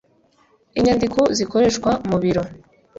[0.77, 2.43] inyandiko zikoreshwa mu biro.